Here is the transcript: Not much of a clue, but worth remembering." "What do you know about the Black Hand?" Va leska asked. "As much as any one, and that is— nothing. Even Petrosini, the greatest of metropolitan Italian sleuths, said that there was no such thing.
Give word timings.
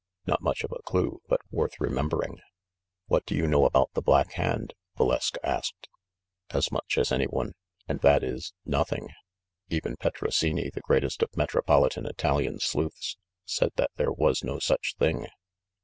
Not 0.25 0.41
much 0.41 0.63
of 0.63 0.71
a 0.71 0.81
clue, 0.81 1.21
but 1.29 1.41
worth 1.51 1.79
remembering." 1.79 2.39
"What 3.05 3.23
do 3.27 3.35
you 3.35 3.45
know 3.45 3.65
about 3.65 3.91
the 3.93 4.01
Black 4.01 4.31
Hand?" 4.31 4.73
Va 4.97 5.03
leska 5.03 5.37
asked. 5.43 5.89
"As 6.49 6.71
much 6.71 6.97
as 6.97 7.11
any 7.11 7.25
one, 7.27 7.53
and 7.87 7.99
that 7.99 8.23
is— 8.23 8.51
nothing. 8.77 9.09
Even 9.69 9.97
Petrosini, 9.97 10.71
the 10.73 10.81
greatest 10.81 11.21
of 11.21 11.37
metropolitan 11.37 12.07
Italian 12.07 12.57
sleuths, 12.59 13.15
said 13.45 13.73
that 13.75 13.91
there 13.97 14.11
was 14.11 14.43
no 14.43 14.57
such 14.57 14.95
thing. 14.97 15.27